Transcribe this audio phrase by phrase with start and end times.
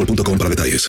[0.00, 0.88] boostmobile.com para detalles.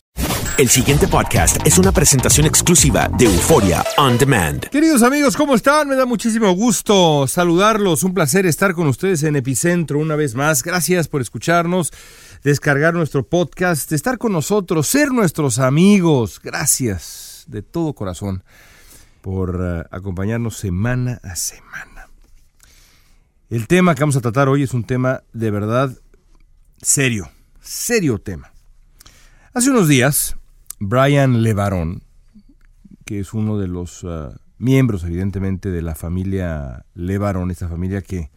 [0.58, 4.64] El siguiente podcast es una presentación exclusiva de Euforia On Demand.
[4.70, 5.88] Queridos amigos, ¿cómo están?
[5.88, 8.04] Me da muchísimo gusto saludarlos.
[8.04, 10.62] Un placer estar con ustedes en Epicentro una vez más.
[10.62, 11.92] Gracias por escucharnos,
[12.44, 16.40] descargar nuestro podcast, estar con nosotros, ser nuestros amigos.
[16.44, 18.44] Gracias de todo corazón
[19.22, 22.08] por eh, acompañarnos semana a semana.
[23.50, 25.98] El tema que vamos a tratar hoy es un tema de verdad
[26.82, 28.51] serio, serio tema.
[29.54, 30.38] Hace unos días,
[30.80, 32.04] Brian Levarón,
[33.04, 38.32] que es uno de los uh, miembros, evidentemente, de la familia Levarón, esta familia que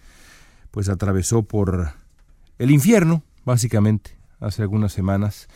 [0.72, 1.92] pues atravesó por
[2.58, 5.46] el infierno, básicamente, hace algunas semanas,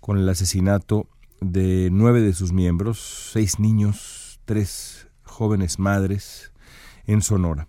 [0.00, 1.06] con el asesinato
[1.42, 6.50] de nueve de sus miembros, seis niños, tres jóvenes madres,
[7.06, 7.68] en Sonora.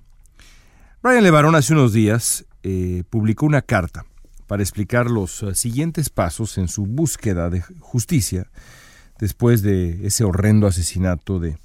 [1.03, 4.05] Brian Levarón hace unos días eh, publicó una carta
[4.47, 8.49] para explicar los uh, siguientes pasos en su búsqueda de justicia
[9.19, 11.57] después de ese horrendo asesinato de,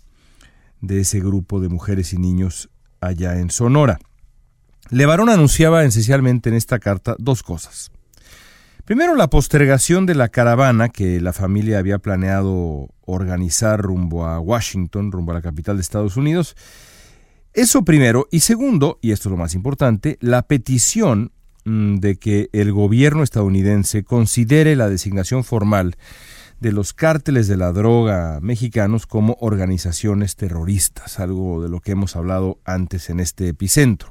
[0.81, 2.71] de ese grupo de mujeres y niños
[3.01, 3.99] allá en Sonora.
[4.91, 7.91] Levarón anunciaba esencialmente en esta carta dos cosas.
[8.85, 15.13] Primero, la postergación de la caravana que la familia había planeado organizar rumbo a Washington,
[15.13, 16.57] rumbo a la capital de Estados Unidos.
[17.53, 18.27] Eso primero.
[18.33, 21.31] Y segundo, y esto es lo más importante, la petición
[21.65, 25.97] de que el gobierno estadounidense considere la designación formal
[26.61, 32.17] de los cárteles de la droga mexicanos como organizaciones terroristas, algo de lo que hemos
[32.17, 34.11] hablado antes en este epicentro.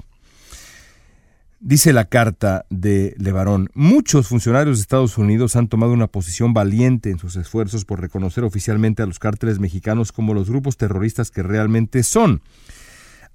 [1.62, 7.12] Dice la carta de Levarón, muchos funcionarios de Estados Unidos han tomado una posición valiente
[7.12, 11.44] en sus esfuerzos por reconocer oficialmente a los cárteles mexicanos como los grupos terroristas que
[11.44, 12.42] realmente son.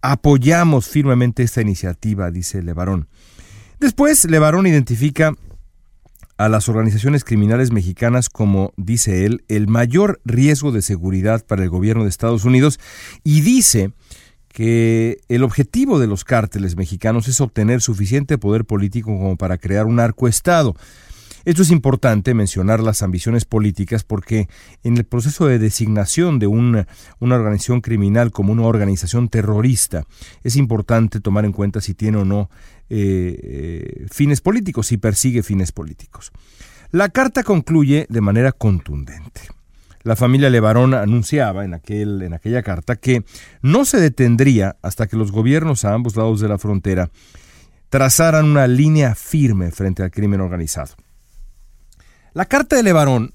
[0.01, 3.09] Apoyamos firmemente esta iniciativa, dice Levarón.
[3.84, 5.34] Después, Levarón identifica
[6.39, 11.69] a las organizaciones criminales mexicanas como, dice él, el mayor riesgo de seguridad para el
[11.69, 12.81] gobierno de Estados Unidos
[13.25, 13.93] y dice
[14.49, 19.84] que el objetivo de los cárteles mexicanos es obtener suficiente poder político como para crear
[19.84, 20.75] un arcoestado.
[21.45, 24.48] Esto es importante mencionar las ambiciones políticas porque
[24.83, 26.89] en el proceso de designación de una,
[27.19, 30.04] una, organización criminal como una organización terrorista
[30.42, 32.48] es importante tomar en cuenta si tiene o no
[32.97, 36.31] eh, eh, fines políticos, si persigue fines políticos.
[36.93, 39.41] La carta concluye de manera contundente.
[40.05, 43.25] La familia Levarón anunciaba en, aquel, en aquella carta que
[43.63, 47.11] no se detendría hasta que los gobiernos a ambos lados de la frontera
[47.89, 50.95] trazaran una línea firme frente al crimen organizado.
[52.33, 53.33] La carta de Levarón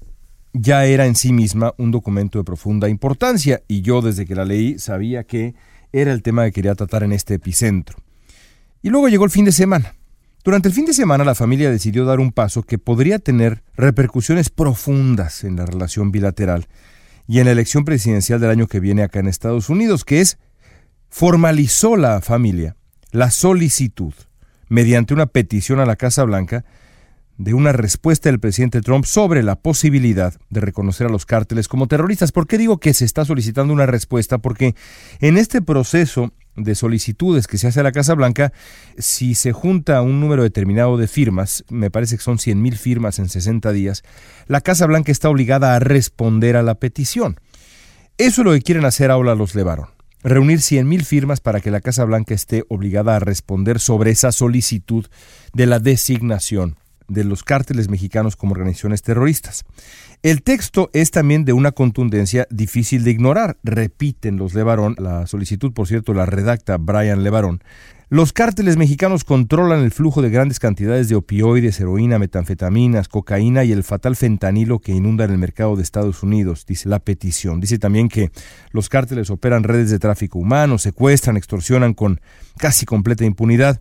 [0.54, 4.46] ya era en sí misma un documento de profunda importancia y yo desde que la
[4.46, 5.54] leí sabía que
[5.92, 7.98] era el tema que quería tratar en este epicentro.
[8.82, 9.94] Y luego llegó el fin de semana
[10.42, 14.48] Durante el fin de semana la familia decidió dar un paso que podría tener repercusiones
[14.48, 16.66] profundas en la relación bilateral
[17.28, 20.38] y en la elección presidencial del año que viene acá en Estados Unidos, que es
[21.08, 22.76] formalizó la familia
[23.12, 24.14] la solicitud
[24.68, 26.64] mediante una petición a la Casa Blanca
[27.38, 31.86] de una respuesta del presidente Trump sobre la posibilidad de reconocer a los cárteles como
[31.86, 32.32] terroristas.
[32.32, 34.38] ¿Por qué digo que se está solicitando una respuesta?
[34.38, 34.74] Porque
[35.20, 38.52] en este proceso de solicitudes que se hace a la Casa Blanca,
[38.98, 43.18] si se junta un número determinado de firmas, me parece que son 100 mil firmas
[43.18, 44.02] en 60 días,
[44.46, 47.40] la Casa Blanca está obligada a responder a la petición.
[48.18, 49.88] Eso es lo que quieren hacer ahora los Levarón.
[50.22, 54.32] Reunir 100 mil firmas para que la Casa Blanca esté obligada a responder sobre esa
[54.32, 55.06] solicitud
[55.54, 56.76] de la designación
[57.10, 59.64] de los cárteles mexicanos como organizaciones terroristas.
[60.22, 63.58] El texto es también de una contundencia difícil de ignorar.
[63.62, 67.62] Repiten los Levarón, la solicitud, por cierto, la redacta Brian Levarón.
[68.12, 73.70] Los cárteles mexicanos controlan el flujo de grandes cantidades de opioides, heroína, metanfetaminas, cocaína y
[73.70, 77.60] el fatal fentanilo que inundan el mercado de Estados Unidos, dice la petición.
[77.60, 78.32] Dice también que
[78.72, 82.20] los cárteles operan redes de tráfico humano, secuestran, extorsionan con
[82.58, 83.80] casi completa impunidad.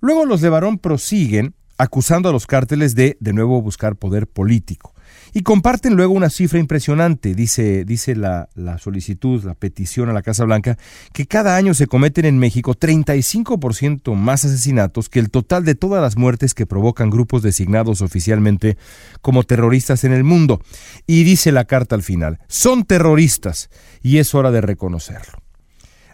[0.00, 4.94] Luego los Levarón prosiguen acusando a los cárteles de, de nuevo, buscar poder político.
[5.34, 10.22] Y comparten luego una cifra impresionante, dice, dice la, la, solicitud, la petición a la
[10.22, 10.78] Casa Blanca,
[11.12, 16.02] que cada año se cometen en México 35% más asesinatos que el total de todas
[16.02, 18.76] las muertes que provocan grupos designados oficialmente
[19.22, 20.60] como terroristas en el mundo.
[21.06, 23.70] Y dice la carta al final, son terroristas
[24.02, 25.42] y es hora de reconocerlo.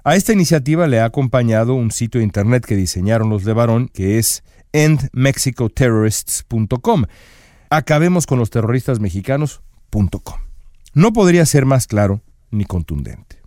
[0.04, 3.88] A esta iniciativa le ha acompañado un sitio de internet que diseñaron los de Barón,
[3.88, 4.42] que es
[4.72, 7.04] endmexicoterrorists.com.
[7.70, 10.38] Acabemos con los terroristas mexicanos.com.
[10.94, 13.38] No podría ser más claro ni contundente.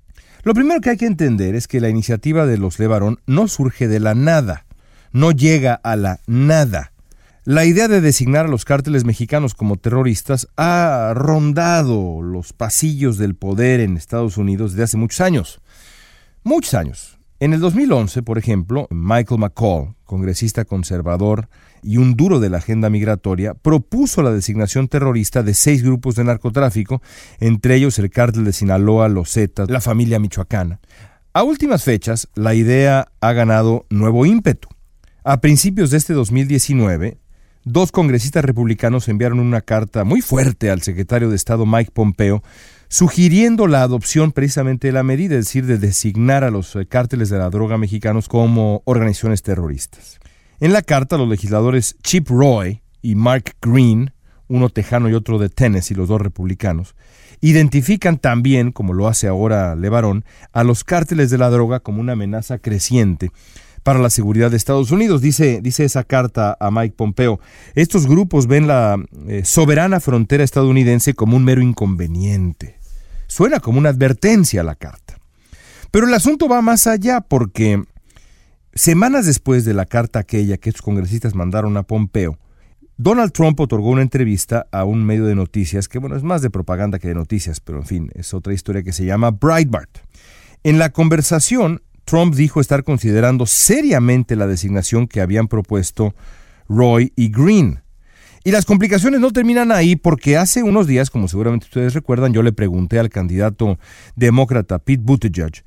[0.43, 3.87] Lo primero que hay que entender es que la iniciativa de los Levarón no surge
[3.87, 4.65] de la nada,
[5.11, 6.93] no llega a la nada.
[7.43, 13.35] La idea de designar a los cárteles mexicanos como terroristas ha rondado los pasillos del
[13.35, 15.59] poder en Estados Unidos desde hace muchos años.
[16.43, 17.10] Muchos años.
[17.41, 21.49] En el 2011, por ejemplo, Michael McCall, congresista conservador
[21.81, 26.23] y un duro de la agenda migratoria, propuso la designación terrorista de seis grupos de
[26.23, 27.01] narcotráfico,
[27.39, 30.81] entre ellos el cártel de Sinaloa, los Zetas, la familia michoacana.
[31.33, 34.69] A últimas fechas, la idea ha ganado nuevo ímpetu.
[35.23, 37.17] A principios de este 2019,
[37.63, 42.43] dos congresistas republicanos enviaron una carta muy fuerte al secretario de Estado Mike Pompeo
[42.91, 47.29] sugiriendo la adopción precisamente de la medida, es decir, de designar a los eh, cárteles
[47.29, 50.19] de la droga mexicanos como organizaciones terroristas.
[50.59, 54.11] En la carta, los legisladores Chip Roy y Mark Green,
[54.49, 56.95] uno tejano y otro de Tennessee, los dos republicanos,
[57.39, 62.11] identifican también, como lo hace ahora Levarón, a los cárteles de la droga como una
[62.11, 63.31] amenaza creciente
[63.83, 65.21] para la seguridad de Estados Unidos.
[65.21, 67.39] Dice, dice esa carta a Mike Pompeo,
[67.73, 72.80] estos grupos ven la eh, soberana frontera estadounidense como un mero inconveniente.
[73.31, 75.17] Suena como una advertencia la carta.
[75.89, 77.81] Pero el asunto va más allá porque
[78.73, 82.37] semanas después de la carta aquella que estos congresistas mandaron a Pompeo,
[82.97, 86.49] Donald Trump otorgó una entrevista a un medio de noticias que, bueno, es más de
[86.49, 89.99] propaganda que de noticias, pero en fin, es otra historia que se llama Breitbart.
[90.63, 96.13] En la conversación, Trump dijo estar considerando seriamente la designación que habían propuesto
[96.67, 97.80] Roy y Green
[98.43, 102.41] y las complicaciones no terminan ahí porque hace unos días, como seguramente ustedes recuerdan, yo
[102.43, 103.77] le pregunté al candidato
[104.15, 105.63] demócrata Pete Buttigieg,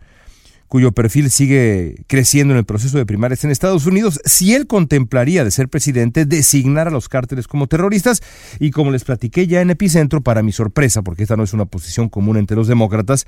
[0.67, 5.45] cuyo perfil sigue creciendo en el proceso de primarias en Estados Unidos, si él contemplaría
[5.45, 8.23] de ser presidente designar a los cárteles como terroristas
[8.59, 11.67] y como les platiqué ya en Epicentro, para mi sorpresa, porque esta no es una
[11.67, 13.25] posición común entre los demócratas,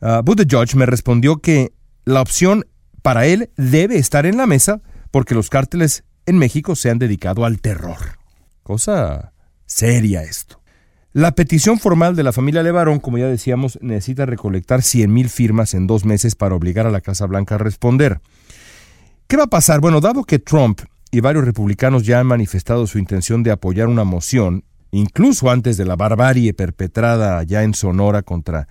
[0.00, 1.72] uh, Buttigieg me respondió que
[2.04, 2.66] la opción
[3.02, 4.80] para él debe estar en la mesa
[5.12, 8.19] porque los cárteles en México se han dedicado al terror.
[8.70, 9.32] Cosa
[9.66, 10.60] seria esto.
[11.12, 15.88] La petición formal de la familia Levarón, como ya decíamos, necesita recolectar 100.000 firmas en
[15.88, 18.20] dos meses para obligar a la Casa Blanca a responder.
[19.26, 19.80] ¿Qué va a pasar?
[19.80, 24.04] Bueno, dado que Trump y varios republicanos ya han manifestado su intención de apoyar una
[24.04, 24.62] moción,
[24.92, 28.68] incluso antes de la barbarie perpetrada ya en Sonora contra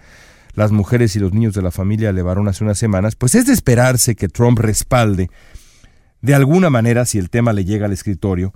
[0.54, 3.54] las mujeres y los niños de la familia Levarón hace unas semanas, pues es de
[3.54, 5.30] esperarse que Trump respalde,
[6.22, 8.54] de alguna manera, si el tema le llega al escritorio,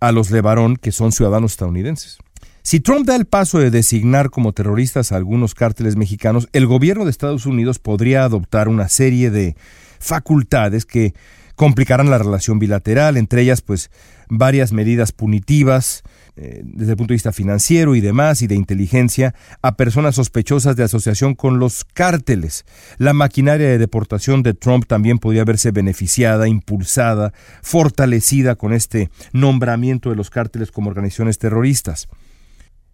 [0.00, 2.18] a los Levarón, que son ciudadanos estadounidenses.
[2.62, 7.04] Si Trump da el paso de designar como terroristas a algunos cárteles mexicanos, el gobierno
[7.04, 9.56] de Estados Unidos podría adoptar una serie de
[9.98, 11.14] facultades que
[11.56, 13.90] complicarán la relación bilateral, entre ellas pues
[14.30, 16.02] varias medidas punitivas
[16.36, 20.76] eh, desde el punto de vista financiero y demás y de inteligencia a personas sospechosas
[20.76, 22.64] de asociación con los cárteles.
[22.96, 30.08] La maquinaria de deportación de Trump también podría verse beneficiada, impulsada, fortalecida con este nombramiento
[30.08, 32.08] de los cárteles como organizaciones terroristas.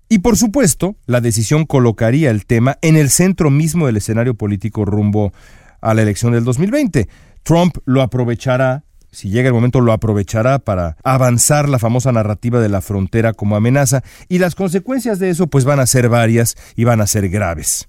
[0.09, 4.85] Y por supuesto, la decisión colocaría el tema en el centro mismo del escenario político
[4.85, 5.33] rumbo
[5.81, 7.09] a la elección del 2020.
[7.43, 8.86] Trump lo aprovechará,
[9.16, 13.56] si llega el momento lo aprovechará para avanzar la famosa narrativa de la frontera como
[13.56, 17.30] amenaza y las consecuencias de eso pues van a ser varias y van a ser
[17.30, 17.88] graves.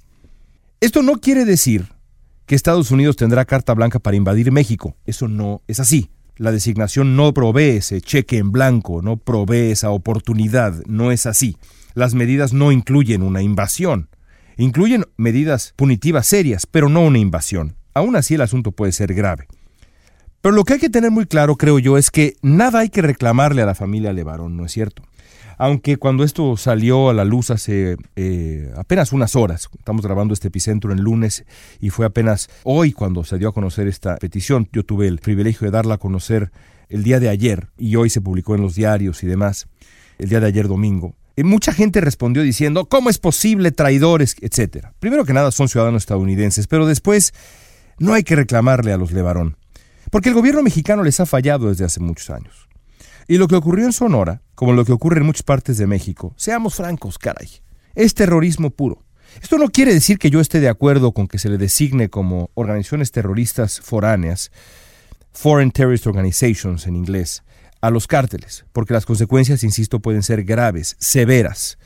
[0.80, 1.90] Esto no quiere decir
[2.46, 6.12] que Estados Unidos tendrá carta blanca para invadir México, eso no es así.
[6.38, 11.58] La designación no provee ese cheque en blanco, no provee esa oportunidad, no es así.
[11.94, 14.08] Las medidas no incluyen una invasión.
[14.56, 17.76] Incluyen medidas punitivas serias, pero no una invasión.
[17.94, 19.48] Aún así el asunto puede ser grave.
[20.42, 23.02] Pero lo que hay que tener muy claro, creo yo, es que nada hay que
[23.02, 25.04] reclamarle a la familia Levarón, ¿no es cierto?
[25.58, 30.50] Aunque cuando esto salió a la luz hace eh, apenas unas horas, estamos grabando este
[30.50, 31.46] epicentro en lunes
[31.80, 35.66] y fue apenas hoy cuando se dio a conocer esta petición, yo tuve el privilegio
[35.66, 36.52] de darla a conocer
[36.90, 39.68] el día de ayer y hoy se publicó en los diarios y demás,
[40.20, 41.16] el día de ayer domingo.
[41.36, 44.36] Y mucha gente respondió diciendo, ¿cómo es posible traidores?
[44.42, 44.94] etcétera.
[45.00, 47.34] Primero que nada son ciudadanos estadounidenses, pero después
[48.00, 49.58] no hay que reclamarle a los Levarón,
[50.12, 52.68] porque el gobierno mexicano les ha fallado desde hace muchos años.
[53.28, 56.34] Y lo que ocurrió en Sonora, como lo que ocurre en muchas partes de México,
[56.38, 57.50] seamos francos, caray,
[57.96, 59.04] es terrorismo puro.
[59.42, 62.50] Esto no quiere decir que yo esté de acuerdo con que se le designe como
[62.54, 64.52] organizaciones terroristas foráneas,
[65.34, 67.44] Foreign Terrorist Organizations en inglés,
[67.82, 71.78] a los cárteles, porque las consecuencias, insisto, pueden ser graves, severas,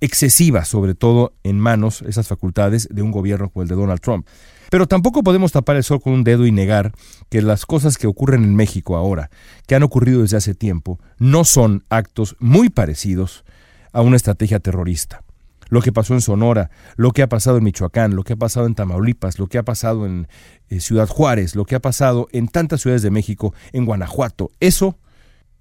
[0.00, 4.26] excesivas, sobre todo en manos, esas facultades, de un gobierno como el de Donald Trump.
[4.70, 6.92] Pero tampoco podemos tapar el sol con un dedo y negar
[7.28, 9.30] que las cosas que ocurren en México ahora,
[9.66, 13.44] que han ocurrido desde hace tiempo, no son actos muy parecidos
[13.92, 15.22] a una estrategia terrorista.
[15.68, 18.66] Lo que pasó en Sonora, lo que ha pasado en Michoacán, lo que ha pasado
[18.66, 20.26] en Tamaulipas, lo que ha pasado en
[20.68, 24.96] eh, Ciudad Juárez, lo que ha pasado en tantas ciudades de México, en Guanajuato, eso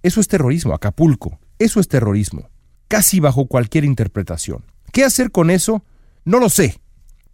[0.02, 1.40] eso es terrorismo, Acapulco.
[1.58, 2.50] Eso es terrorismo,
[2.88, 4.64] casi bajo cualquier interpretación.
[4.94, 5.84] ¿Qué hacer con eso?
[6.24, 6.80] No lo sé,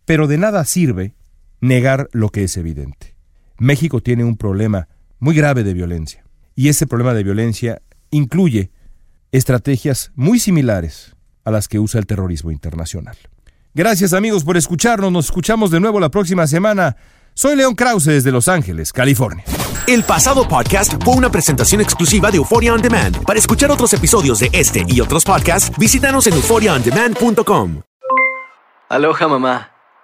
[0.05, 1.14] pero de nada sirve
[1.61, 3.15] negar lo que es evidente.
[3.57, 4.87] México tiene un problema
[5.19, 7.81] muy grave de violencia, y ese problema de violencia
[8.11, 8.71] incluye
[9.31, 13.17] estrategias muy similares a las que usa el terrorismo internacional.
[13.73, 16.95] Gracias amigos por escucharnos, nos escuchamos de nuevo la próxima semana.
[17.33, 19.43] Soy León Krause desde Los Ángeles, California.
[19.87, 23.23] El pasado podcast fue una presentación exclusiva de Euphoria On Demand.
[23.23, 27.81] Para escuchar otros episodios de este y otros podcasts, visítanos en euphoriaondemand.com.
[28.87, 29.71] Aloha mamá,